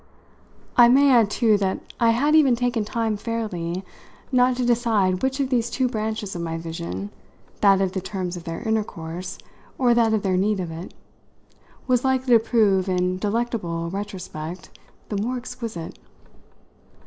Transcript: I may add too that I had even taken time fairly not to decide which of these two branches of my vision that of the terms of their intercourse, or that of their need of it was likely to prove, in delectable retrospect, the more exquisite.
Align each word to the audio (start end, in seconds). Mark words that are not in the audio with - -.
I 0.77 0.87
may 0.87 1.11
add 1.11 1.29
too 1.29 1.59
that 1.59 1.79
I 1.99 2.09
had 2.09 2.33
even 2.35 2.55
taken 2.55 2.83
time 2.83 3.17
fairly 3.17 3.83
not 4.31 4.57
to 4.57 4.65
decide 4.65 5.21
which 5.21 5.39
of 5.39 5.51
these 5.51 5.69
two 5.69 5.87
branches 5.87 6.35
of 6.35 6.41
my 6.41 6.57
vision 6.57 7.11
that 7.59 7.79
of 7.81 7.91
the 7.91 8.01
terms 8.01 8.35
of 8.35 8.43
their 8.45 8.61
intercourse, 8.63 9.37
or 9.77 9.93
that 9.93 10.11
of 10.15 10.23
their 10.23 10.37
need 10.37 10.59
of 10.59 10.71
it 10.71 10.95
was 11.85 12.03
likely 12.03 12.33
to 12.35 12.39
prove, 12.43 12.89
in 12.89 13.19
delectable 13.19 13.91
retrospect, 13.91 14.71
the 15.09 15.17
more 15.21 15.37
exquisite. 15.37 15.99